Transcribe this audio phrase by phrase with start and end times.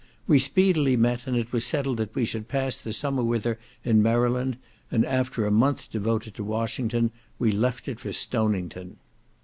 [0.25, 3.59] We speedily met, and it was settled that we should pass the summer with her
[3.83, 4.57] in Maryland,
[4.89, 8.97] and after a month devoted to Washington, we left it for Stonington.